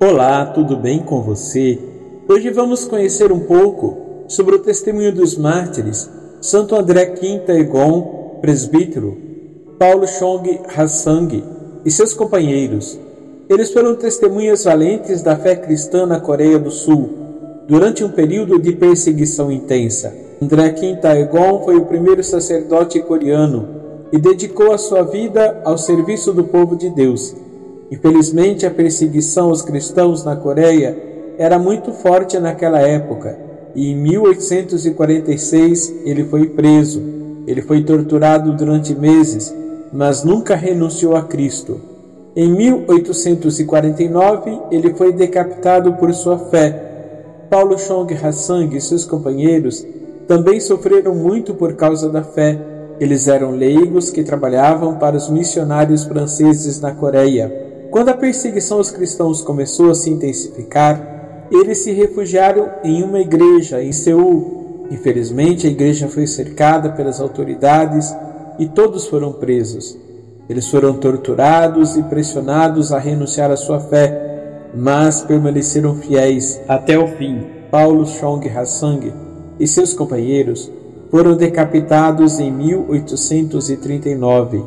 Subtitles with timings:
[0.00, 1.76] Olá, tudo bem com você?
[2.28, 3.96] Hoje vamos conhecer um pouco
[4.28, 6.08] sobre o testemunho dos mártires
[6.40, 9.18] Santo André Quinta Egon, presbítero,
[9.76, 11.42] Paulo Chong Hassang
[11.84, 12.96] e seus companheiros.
[13.48, 17.10] Eles foram testemunhas valentes da fé cristã na Coreia do Sul
[17.66, 20.14] durante um período de perseguição intensa.
[20.40, 23.68] André Quinta Egon foi o primeiro sacerdote coreano
[24.12, 27.34] e dedicou a sua vida ao serviço do povo de Deus.
[27.90, 30.94] Infelizmente, a perseguição aos cristãos na Coreia
[31.38, 33.38] era muito forte naquela época
[33.74, 37.02] e em 1846 ele foi preso.
[37.46, 39.54] Ele foi torturado durante meses,
[39.92, 41.80] mas nunca renunciou a Cristo.
[42.36, 46.84] Em 1849 ele foi decapitado por sua fé.
[47.48, 49.84] Paulo Chong Hassang e seus companheiros
[50.26, 52.58] também sofreram muito por causa da fé
[53.00, 57.67] eles eram leigos que trabalhavam para os missionários franceses na Coreia.
[57.90, 63.82] Quando a perseguição aos cristãos começou a se intensificar, eles se refugiaram em uma igreja
[63.82, 64.86] em Seul.
[64.90, 68.14] Infelizmente, a igreja foi cercada pelas autoridades
[68.58, 69.96] e todos foram presos.
[70.50, 77.08] Eles foram torturados e pressionados a renunciar à sua fé, mas permaneceram fiéis até o
[77.16, 77.46] fim.
[77.70, 79.12] Paulo Chong Hassang
[79.58, 80.70] e seus companheiros
[81.10, 84.62] foram decapitados em 1839.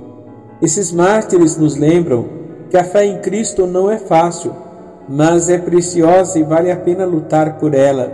[0.62, 2.41] Esses mártires nos lembram
[2.72, 4.54] que a fé em Cristo não é fácil,
[5.08, 8.10] mas é preciosa e vale a pena lutar por ela.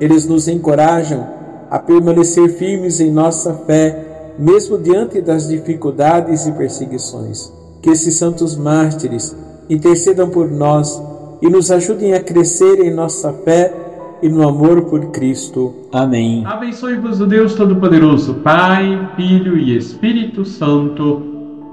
[0.00, 1.26] Eles nos encorajam
[1.68, 7.52] a permanecer firmes em nossa fé, mesmo diante das dificuldades e perseguições.
[7.82, 9.36] Que esses santos mártires
[9.68, 11.02] intercedam por nós
[11.42, 13.74] e nos ajudem a crescer em nossa fé
[14.22, 15.74] e no amor por Cristo.
[15.92, 16.44] Amém.
[16.46, 21.22] Abençoe-vos o Deus Todo-Poderoso, Pai, Filho e Espírito Santo.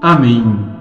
[0.01, 0.76] Amém.